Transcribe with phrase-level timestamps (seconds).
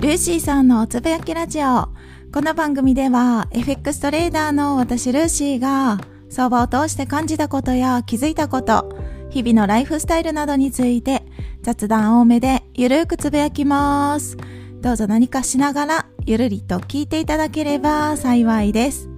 [0.00, 1.90] ルーシーさんのおつぶやきラジオ。
[2.32, 5.98] この番組では FX トレーダーの私ルーシーが
[6.30, 11.22] 相場を通して感じたことや気づいたこと、日々のライフスタイルなどについて
[11.60, 14.38] 雑談多めでゆるーくつぶやきます。
[14.80, 19.10] どうぞ何かしながらゆるりと聞いていただければ幸いです。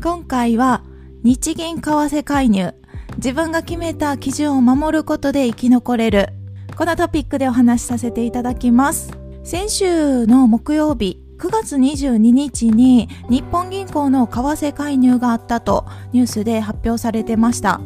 [0.00, 0.84] 今回は
[1.24, 2.72] 日銀為替介入。
[3.16, 6.28] 自分が決めた基準を守ることで生き残れる。
[6.76, 9.19] このトピックでお話しさせていただきます。
[9.42, 17.80] 先週の木曜日、9月22日に日本銀行の為替介入があったとニュースで発表されてました。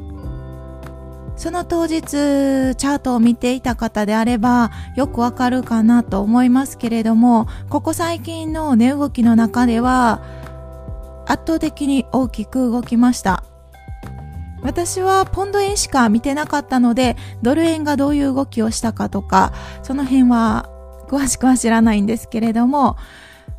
[1.37, 10.23] その当日、チャートを見ていた方であれば、よくわかるかなと思いますけれども、ここ最近の値動きの中では、
[11.27, 13.45] 圧倒的に大きく動きました。
[14.63, 19.53] 私はポンド円しか見てなかったので、ドル円がどういう動きをしたかとか、
[19.83, 20.71] その辺は
[21.05, 22.97] 詳しくは知らないんですけれども、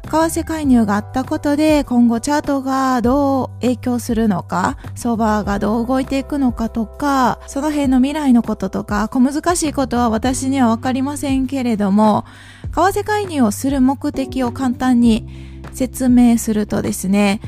[0.06, 12.26] 為替介入があったことで今後チャートがどう影響するのか、相場がどう動いていくのかとか、その辺の未来のこととか、小難しいことは私にはわかりませんけれども、
[12.72, 15.28] 為替介入をする目的を簡単に
[15.74, 17.42] 説明するとですね、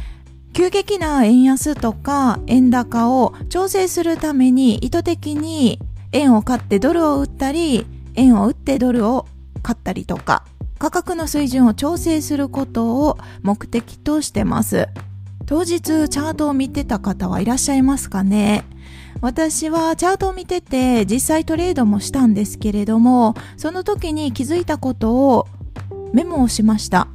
[0.53, 5.80] 急激な円安とか円高を調整するために意図的に
[6.12, 9.28] 円を買ってドルを売ったり、円を売ってドルを
[9.68, 10.46] 買ったりとか、
[10.80, 14.88] 価格の水準を調整することを目的としてます。
[15.46, 18.66] 当日チャートを見てた方はいらっしゃいますかね
[19.22, 25.48] 私はチャートを見てて実際トレードもしたんですけれども、その時に気づいたことを
[26.14, 27.09] メモをしました。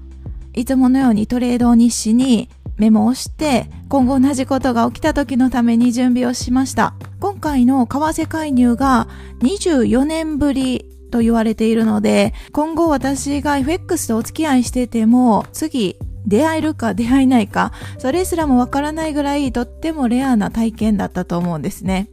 [0.53, 6.93] いつものようにトレード日誌にメモをして今後同じことが起きた時のために準備をしました。
[7.19, 9.09] 今回の為替介入が
[9.41, 15.97] 24年ぶりと言われているので、今後私が FX とお付き合いしてても、次
[16.27, 22.09] 出会えるか出会えないか、それすらもわからないぐらいとってもレアな体験だったと思うんですね。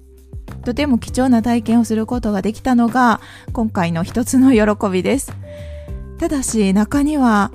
[0.66, 3.22] とても貴重な体験をすることができたのが
[3.54, 5.34] 今回の一つの喜びです。
[6.20, 7.52] ただし中には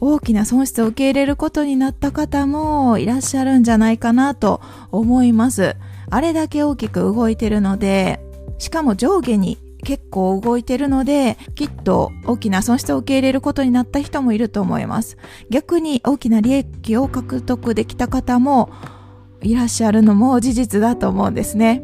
[0.00, 4.60] 大きな損失を受け入れることになった方もいらっしゃるんじゃないかなと
[4.92, 5.76] 思います。
[6.10, 8.20] あれだけ大きく動いてるので、
[8.58, 15.16] しかも上下に結構動いてるので、きっと大きな損失を受け入れることになった人もいると思います。
[15.50, 18.70] 逆に大きな利益を獲得できた方も
[19.42, 21.82] いらっしゃるのも事実だと思うんですね。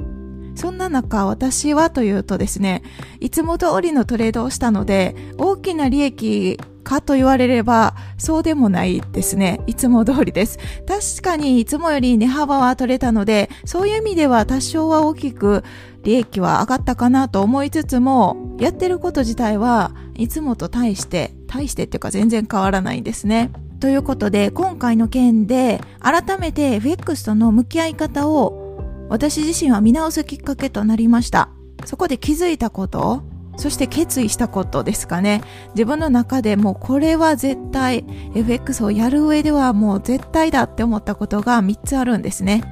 [0.54, 2.82] そんな中、私はというとですね、
[3.20, 6.58] いつも通りのトレードをしたので、大きな利益
[6.90, 9.60] かと言われれば、そうでもないですね。
[9.68, 10.58] いつも通りです。
[10.88, 15.62] 確かにいつもより値幅は取れたので、そういう意味では多少は大きく
[16.02, 23.52] 利益は上がったかなと思いつつも、やってること自体はいつもと対して、対してっていうか全然変わらないんですね。
[23.78, 31.50] ということで、今回の件で改めて FX との向き合い方を私自身は見直すきっかけとなりました。
[31.84, 33.22] そこで気づいたこと、
[33.60, 35.43] そして決意したことですかね。
[35.75, 42.62] 自分の中でもうこれは絶対 FX をやる上ではもう絶対だって思ったことが3つあるんですね。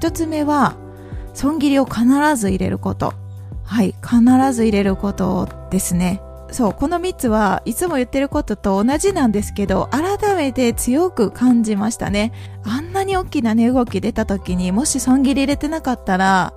[0.00, 0.74] 1つ目は
[1.34, 3.12] 損切りを必ず入れること。
[3.62, 6.22] はい、必ず入れることですね。
[6.50, 12.32] そう、この3つはいつも言ってることと同じなんですけど、改めて強く感じましたね。
[12.64, 16.54] あんなに大きな値動き出た時にもし損切り入れてなかったら、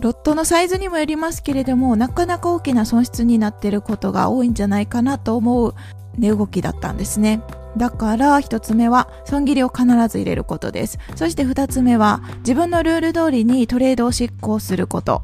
[0.00, 5.74] ロットのサイズにもよりますけれども、なかなか大きな損失になってることが多いんじゃないかなと思う
[6.16, 7.42] 値動きだったんですね。
[7.76, 10.98] だから一つ目は損切りを必ず入れることです。
[11.16, 15.22] そして二つ目は自分のルール通りにトレードを執行すること。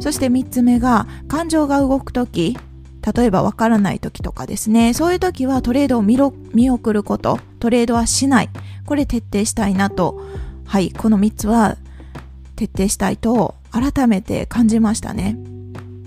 [0.00, 2.58] そして三つ目が感情が動くとき、
[3.14, 8.50] 例えばわからない時とかですね、そういう時はトレードを見送ること、トレードはしない。
[8.84, 10.20] これ徹底したいなと、
[10.64, 11.76] はい、この3つは
[12.56, 15.38] 徹底したいと改めて感じましたね。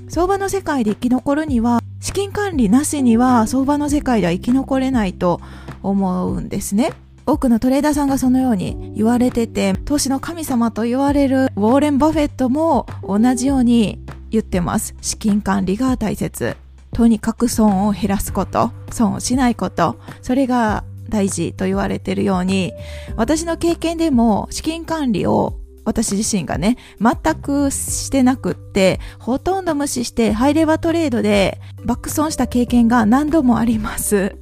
[0.09, 5.39] 相場の世界で生き残るには、資金管理なしには相場の世界では生き残れないと
[5.83, 6.93] 思うんですね。
[7.27, 13.99] 多くのトレーダーさんがそのように言われてて、投資の神様と言われるウォーレン・バフェットも同じように
[14.31, 14.95] 言ってます。
[15.01, 16.57] 資金管理が大切。
[16.91, 22.73] とにかく損を減らすこと、損をしないこと、それが大事と言われているように、
[23.15, 34.35] 私の経験でも資金管理を私自身がね、全くしてなくって、ほとんど無視してハイレバトレードで爆損した経験が何度もあります。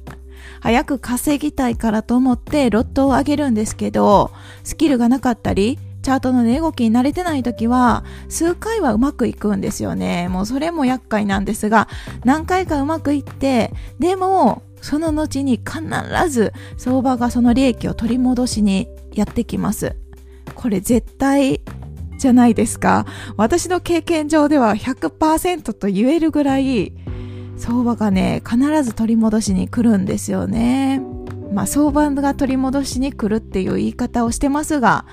[0.60, 4.30] 早く稼ぎたいからと思ってロットを上げるんですけど、
[4.62, 10.28] スキルがなかったり、チャートの値動きに慣れてない時は、数回はうまくいくんですよね。
[10.28, 11.88] もうそれも厄介なんですが、
[12.24, 15.80] 何回かうまくいって、でも、その後に必
[16.28, 19.96] ず相場がその利益を取り戻しにやってきます。
[20.54, 21.60] これ絶対
[22.18, 23.06] じゃないですか。
[23.36, 26.92] 私の経験上では100%と言えるぐらい
[27.56, 31.02] 相場がね、必ず取り戻しに来るんですよね。
[31.52, 35.06] まあ相場が取り戻しに来るっていう言い方をしてますが、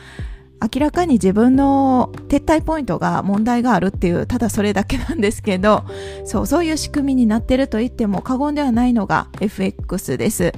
[0.62, 5.84] 明らかに自分の撤退ポイントが問題があるっていうただそれだけなんですけど
[6.24, 10.54] そうそういう仕組みになってると言っても過言ではないのが FX です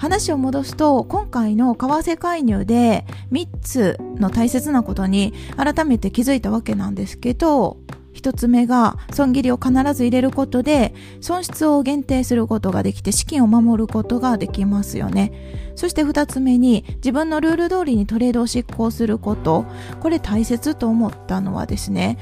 [0.00, 7.76] 話を戻すと今回の為替介入で3つの大切なことに改めて気づいたわけなんですけど
[8.14, 15.32] 一つ目が損切りを必ず入れることで損失を限定することができて資金を守ることができますよね。
[15.76, 19.64] そして二つ目に自分のルール通りにトレードを執行すること。
[20.00, 22.18] これ大切と思ったのはですね、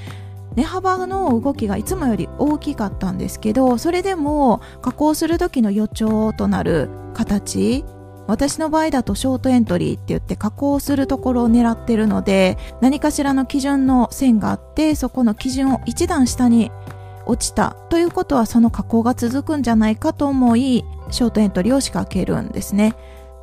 [0.58, 7.84] 値幅の動きがいつもより大きかったんですけど、それでも加工する時の予兆となる形
[8.26, 16.70] 私の場合だとショートエントリーって言って加工するところを狙ってるので何かしらの基準の線があってそこの基準を一段下に
[17.24, 22.94] 落ちたということはその加工が続くんじゃないかと思いショートエントリーを仕掛けるんですね。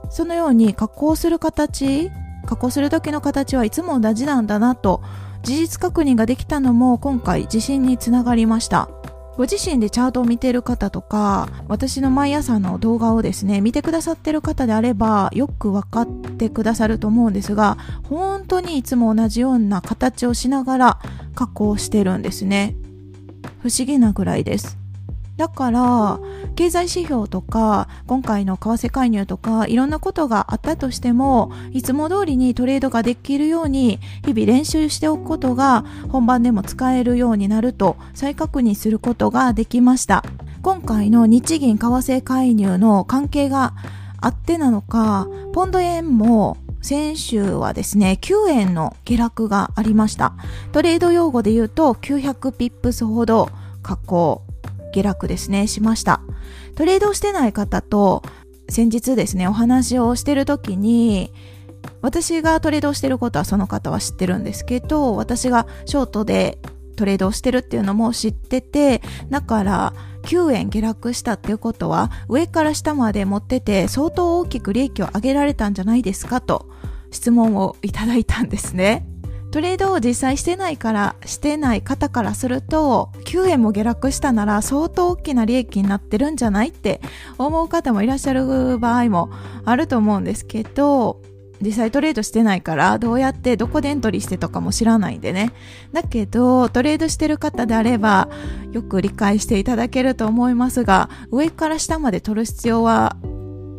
[0.09, 2.11] そのように加工する形
[2.45, 5.01] 加工する時の形はいつも同じなんだなと
[5.45, 8.89] 事実確認ができたのも今回地震につながりました。
[9.38, 17.77] ご自身でチャートを見てる方とか私の毎朝の動画をですね見てくださってる方であればよく分かってくださると思うんですが
[18.09, 21.00] 本当にいつも同じような形をしながら
[21.36, 22.77] 加工してるんですね。
[23.62, 24.84] 不思議なぐらいです。
[25.37, 26.19] だから
[26.55, 40.23] 経済指標とか今回の為替介入とかいろんなことがあったとしてもいつも通りにトレードができるように日々練習しておくことが本番でも使えるようになると再確認することができました
[40.61, 43.73] 今回の日銀為替介入の関係が
[44.21, 50.35] あってなのかポンド円も先週はですね、9円の下落がありました。
[50.71, 53.49] トレード用語で言うと900ピップスほど
[53.81, 54.44] 下降
[54.95, 56.21] 下落ですね、しました。
[56.75, 58.24] トレードをしてない方と
[58.69, 61.31] 先日ですね、お話をしてる時に、
[62.01, 66.59] 私がトレードをしてることはその方は知ってるんですけど、私がショートで
[66.95, 69.94] トレードをしてるっていうのも知ってて、だから
[70.24, 76.68] 9円下落したっていうことは上から下まで持ってて相当大きく利益を上げられたんじゃないですかと
[77.12, 79.07] 質問をいただいたんですね。
[79.56, 87.00] トレードを実際してないからしてない方からすると9円も下落したなら相当大きな利益になってるんじゃないって
[87.38, 89.31] 思う方もいらっしゃる場合も
[89.63, 91.22] あると思うんですけど
[91.62, 95.54] 実際トレードしてないからどうやってどこでエントリーしてとかも知らないんでね。
[95.94, 98.28] だけどトレードしてる方であれば
[98.74, 103.16] よく理解していただけると思いますが上から下まで取る必要は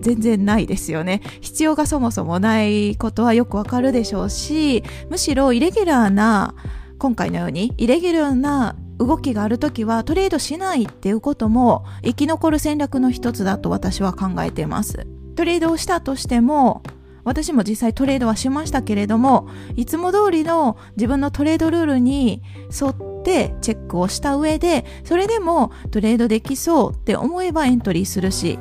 [0.01, 1.23] 全然ないですよね。
[1.41, 6.55] 必要がそもそもないことはよくわかるでしょうし、むしろイレギュラーな、
[6.99, 15.07] 今回のようにイレギュラーな動きがあるときはトレードしないっていうことも生き残る戦略の一つだと私は考えています。
[15.35, 16.83] トレードをしたとしても、
[17.25, 22.41] 私も実際トレードはしましたけれども、いつも通りの自分のトレードルールに
[22.71, 28.59] 沿ってチェックをした上で、それでもトレードできそうって思えばエントリーするし、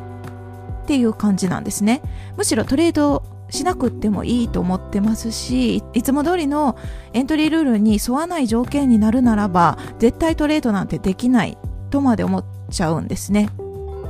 [0.85, 2.03] っていう感じなんですね。
[2.37, 6.77] むしろトレードしなくってもいいと思ってますしいつも通りの
[7.13, 11.57] エントリールールに沿わない条件になるならば絶対トレードなんてできない
[11.89, 13.49] とまで思っちゃうんですね。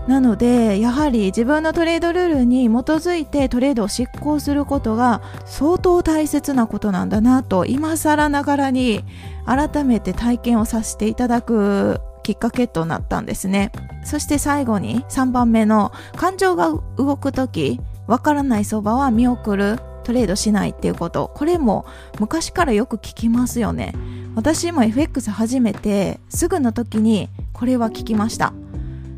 [0.08, 9.04] なのでやはり自分のトレードルールに基づいてトレードを執行することが相当大切なことなんだなと今更ながらに
[9.46, 13.72] 改めて体験をさせていただくきっかけとなったんですね。
[14.04, 21.32] そして最後に3番目の感情が動く時わからない相場は見送るトレードしないっていうこと。
[21.36, 21.86] これも
[22.20, 23.94] 昔からよく聞きますよね。
[24.34, 28.54] 私も FX 始めてすぐの時にこれは聞きました。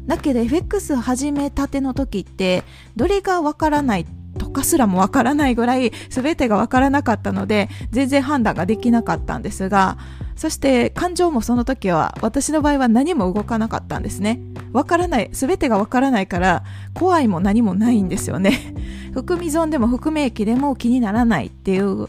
[0.06, 2.66] だけど FX 始めたての時って
[2.98, 4.06] どれがわからない
[4.38, 9.98] とかすらもわからないぐらい全てがわからなかったので全然判断ができなかったんですが
[10.38, 14.40] そして感情もその時は私の場合は何も動かなかったんですね。
[14.72, 16.64] わからない、全てがわからないから
[16.94, 18.76] 怖いも何もないんですよね。
[19.14, 22.08] 含み損でも含み益でも気にならないっていう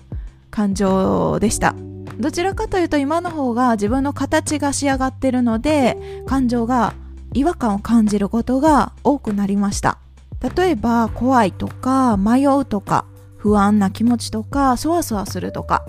[0.51, 1.75] 感情でした。
[2.21, 6.95] どちらかというと今の方が自分の形が仕上がってるので感情が
[7.33, 9.99] 違和感を感じることが多くなりました。
[10.57, 13.07] 例えば怖いとか迷うとか
[13.39, 15.85] 不安な気持ちとかそわそわするとか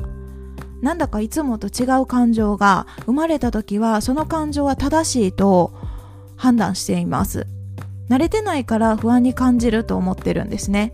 [0.81, 5.73] なんだかいつもと違う感情が生まれた時はその感情は正しいと
[6.35, 7.47] 判断しています。
[8.09, 10.93] 慣れてないから不安に感じると思ってるんですね。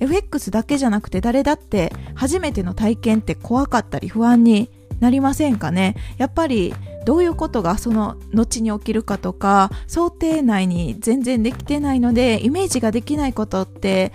[0.00, 4.68] FX だけじゃなくて誰だって初めての体験って怖かったり不安に
[5.00, 5.96] なりませんかね。
[6.18, 14.12] やっぱりどういうことがその後に起きるかとか想定内に全然できてないのでイメージができないことって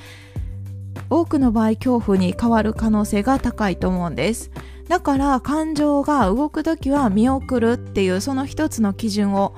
[1.10, 4.52] 多くの場合恐怖に変わる可能性が高いと思うんです
[4.88, 9.56] だから感情が動く時は見送るっていうその一つの基準を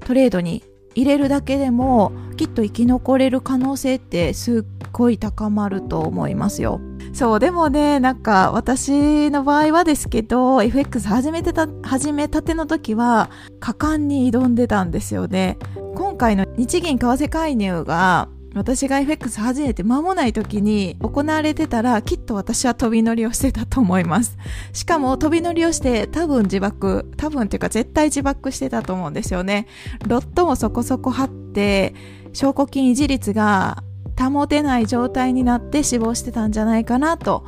[0.00, 6.80] トレードに入れるだけでもきっと生き残れる可能性ってすっごい高まると思いますよ。
[7.12, 13.30] そう、でもね、なんか私の場合はですけど、FX 始めてた、始めたての時は
[13.60, 15.58] 果敢に挑んでたんですよね。
[15.94, 24.36] 今回の日銀為替介入が私が FX 始めて間もない時に行われてたらきっと私は飛び乗りをしてたと思います。
[24.72, 29.66] しかも飛び乗りをして多分自爆、多分っていうか絶対自爆してたと思うんですよね。
[30.06, 31.94] ロットもそこそこ張って、
[32.34, 33.82] 証拠金維持率が
[34.18, 37.44] 保てない状態になって死亡してたんじゃないかなと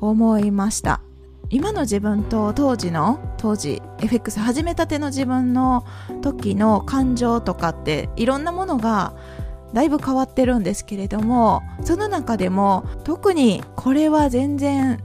[0.00, 1.00] 思いました。
[1.52, 5.84] 今の自分と当時の当時 FX 始めたての自分の
[6.22, 9.14] 時の感情とかっていろんなものが
[9.72, 15.02] だいぶ変わってるんですけれどもその中でも特にこれは全然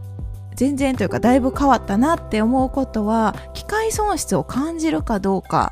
[0.56, 5.72] 全然というかだいぶ変わったなって思うことは機械損失を感じるかどうか。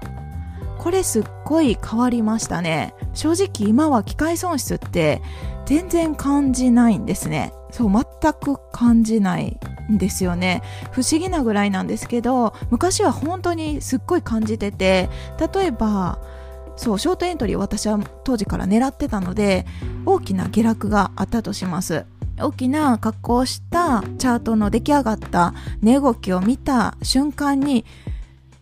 [0.77, 2.93] これすっごい変わりましたね。
[3.13, 5.21] 正直今は機械損失って
[5.65, 7.53] 全然感じないんですね。
[7.71, 9.57] そう全く感じない
[9.89, 10.61] んですよね。
[10.91, 15.09] 不思議なぐらいなんですけど昔は本当にすっごい感じてて
[15.53, 16.19] 例えば
[16.75, 19.65] そうショートエントリーを私は当時から狙ってたので
[20.05, 22.05] 大きな下落があったとします。
[22.39, 27.85] 大きな格好をしたチャートの出来上がった値動きを見た瞬間に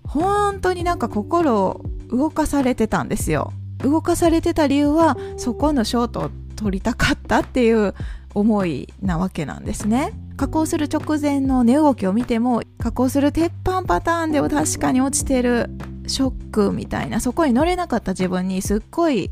[0.03, 3.53] 本当になんか心を動かされてたんですよ。
[3.77, 7.95] 動かされてた理由はそこのショートを取りたかったっていう
[8.33, 10.13] 思いなわけなんですね。
[10.37, 15.69] 加工する直前の値動きを見ても加工する鉄板パターンでは確かに落ちてる
[16.11, 19.31] ショックみたいなそこに乗れなかった自分にすっごい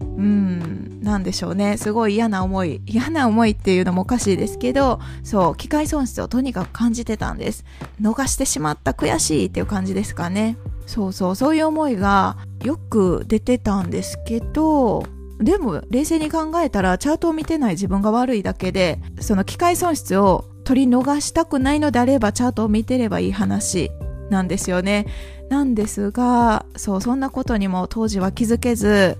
[0.00, 1.76] うんなんでしょうね。
[1.76, 7.64] すごい嫌な思い嫌な思いっていうのもおかしいですけどそう機械損失をとにかく感じてたんです。
[8.00, 10.56] 逃してしまった悔しいっていう感じですかね。
[10.86, 15.04] そうそうそういう思いがよく出てたんですけど
[15.40, 23.90] でも冷静に考えたらチャートを見てない自分が悪いだけでその機械損失を取り逃したくないのであればチャートを見てればいい話
[24.30, 25.06] なんですよね。
[25.52, 29.18] なんですがそうそんなことにも当時は気づけず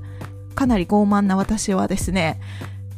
[0.54, 2.40] かなり傲慢な私はですね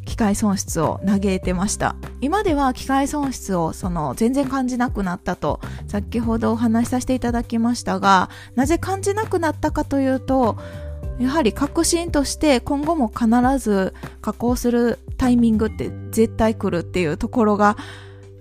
[0.04, 1.96] 機械損失を嘆いてました。
[2.20, 10.56] 今では機械損失をその全然感じなくなったと先ほどお話しさせていただきましたがなぜ感じなくなったかというと
[11.18, 13.26] やはり確信として今後も必
[13.58, 17.76] ず加工するタイミングって絶対来るっていうところが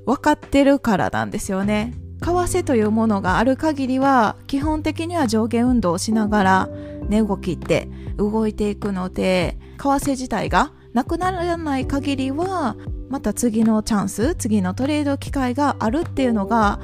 [0.06, 1.94] 分かってるからなんですよね。
[2.24, 6.70] 為替というものがある限りは基本的には上下運動をしながら
[7.10, 12.78] 値動きって動いていくので為替自体がなくならない限りは
[13.10, 16.80] また次のチャンス次のトレード機会があるっていうのが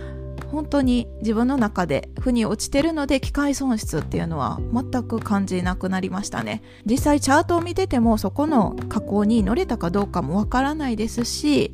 [0.52, 6.64] 本当に自分の中で負に落ちてるので機械損失っていうのは全く感じなくなりましたね。
[6.86, 11.74] 実際チャートを見ててもそこの加工に乗れたかどうかもわからないですし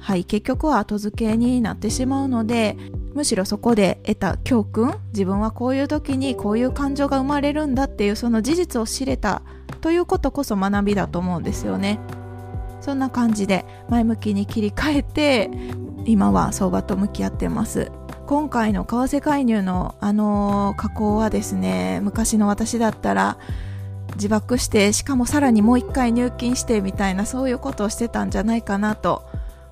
[0.00, 2.76] はい結局は後付けになってしまうので
[3.14, 9.42] むしろそこで得た教訓自分はこういう時にこういう感情が生まれるんだっていうその事実を知れた
[9.80, 11.98] ということこそ学びだと思うんですよね。
[12.80, 15.50] そんな感じで前向きに切り替えて
[16.06, 17.92] 今は相場と向き合ってます。
[18.26, 23.38] 今回の為替介入のあの加工はですね昔の私だったら
[24.14, 29.24] 自爆してしかもさらにもう一回入金してみたいなそういうことをしてたんじゃないかなと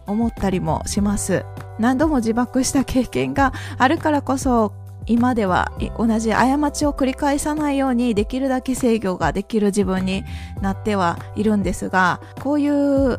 [0.09, 1.45] 思ったりもします。
[1.79, 4.73] 何度も自爆した経験があるからこそ
[5.07, 10.25] 今では同じ過ちを繰り返さないようにできるだけ制御ができる自分に
[10.61, 13.19] なってはいるんですがこういう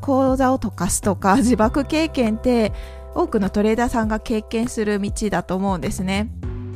[0.00, 2.72] 講座を溶かすとか 自爆経験って
[3.14, 6.28] 多くのトレーダーさんが経験する道だと思うんですね。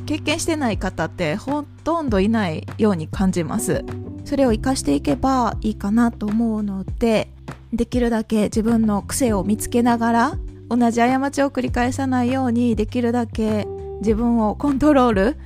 [0.05, 3.85] 経験してない方ってほとんどいないように感じます。
[4.25, 7.31] それを活かしていけばいいかなと思うので
[7.73, 10.37] できるだけ自分の癖を見つけながら
[10.69, 13.67] 同じ過ちを繰り返さないようにできるだけ
[14.01, 15.37] 自分をコントロール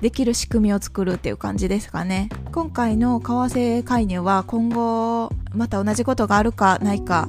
[0.00, 2.28] できる仕組みを作るっていう感じですかね。
[2.50, 7.28] 今回の為替介入は今後また同じことがあるかないか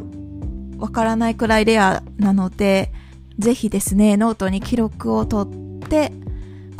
[0.77, 2.91] わからないくらいレアなので
[3.37, 6.11] ぜひですねノートに記録を取って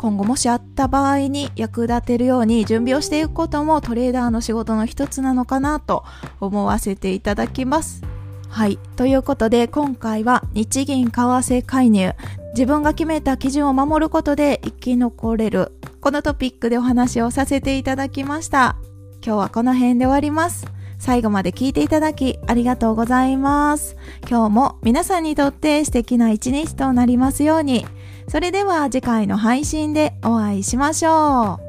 [0.04, 6.04] 今後もしあった場合に役立てるように準備をしていくこともトレーダーの仕事の一つなのかなと
[6.40, 8.02] 思わせていただきます。
[8.50, 8.78] はい。
[8.96, 12.12] ということで、今回は日銀為替介入。
[12.52, 15.72] 自分が決めた基準を守ることで生き残れる。
[16.02, 18.76] このトピックでお話をさせていただきました。
[19.24, 20.66] 今日はこの辺で終わります。
[20.98, 23.96] 最後まで聞いていただきありがとうございます。
[24.28, 27.86] 今日も皆さんにとって素敵な一日となりますように。
[28.28, 31.63] それでは次回の配信でお会いしましょう。